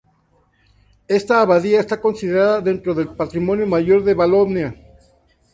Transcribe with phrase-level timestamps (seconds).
[1.17, 4.75] Esta abadía está considerada dentro del "Patrimonio Mayor de Valonia".